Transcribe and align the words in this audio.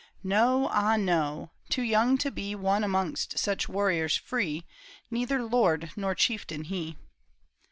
No, 0.23 0.67
ah 0.69 0.95
no; 0.95 1.51
too 1.69 1.83
young 1.83 2.17
to 2.17 2.31
be 2.31 2.55
One 2.55 2.83
amongst 2.83 3.37
such 3.37 3.69
warriors 3.69 4.17
free, 4.17 4.65
Neither 5.11 5.43
lord 5.43 5.91
nor 5.95 6.15
chieftain 6.15 6.63
he. 6.63 6.97